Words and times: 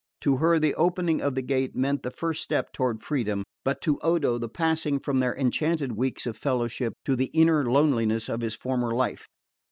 To 0.21 0.37
her 0.37 0.57
the 0.57 0.73
opening 0.73 1.21
of 1.21 1.35
the 1.35 1.43
gate 1.43 1.75
meant 1.75 2.01
the 2.01 2.09
first 2.09 2.41
step 2.41 2.73
toward 2.73 3.03
freedom, 3.03 3.43
but 3.63 3.81
to 3.81 3.99
Odo 3.99 4.39
the 4.39 4.49
passing 4.49 4.97
from 4.97 5.19
their 5.19 5.35
enchanted 5.37 5.91
weeks 5.91 6.25
of 6.25 6.35
fellowship 6.35 6.95
to 7.05 7.15
the 7.15 7.29
inner 7.35 7.71
loneliness 7.71 8.27
of 8.27 8.41
his 8.41 8.55
former 8.55 8.95
life. 8.95 9.27